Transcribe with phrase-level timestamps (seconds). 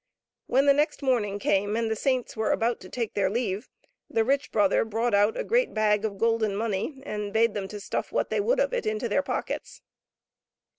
[0.47, 3.69] When the next morning came and the saints were about to take their leave,
[4.09, 7.79] the rich brother brought out a great bag of golden money, and bade them to
[7.79, 9.83] stuff what they would of it into their pockets.